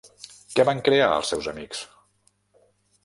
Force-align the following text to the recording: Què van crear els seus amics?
Què 0.59 0.63
van 0.69 0.81
crear 0.87 1.09
els 1.17 1.29
seus 1.33 1.51
amics? 1.53 1.85